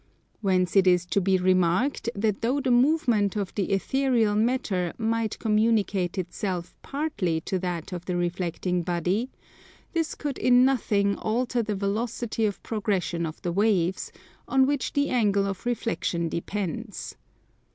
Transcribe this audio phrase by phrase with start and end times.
[0.41, 5.37] Whence it is to be remarked that though the movement of the ethereal matter might
[5.37, 9.29] communicate itself partly to that of the reflecting body,
[9.93, 14.11] this could in nothing alter the velocity of progression of the waves,
[14.47, 17.15] on which the angle of reflexion depends.